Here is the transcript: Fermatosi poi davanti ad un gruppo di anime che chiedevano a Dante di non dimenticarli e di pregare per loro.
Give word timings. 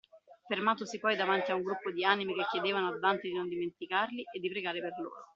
Fermatosi 0.49 0.97
poi 0.97 1.15
davanti 1.15 1.51
ad 1.51 1.57
un 1.57 1.63
gruppo 1.63 1.91
di 1.91 2.03
anime 2.03 2.33
che 2.33 2.47
chiedevano 2.49 2.87
a 2.87 2.97
Dante 2.97 3.27
di 3.27 3.35
non 3.35 3.47
dimenticarli 3.47 4.23
e 4.33 4.39
di 4.39 4.49
pregare 4.49 4.79
per 4.81 4.93
loro. 4.99 5.27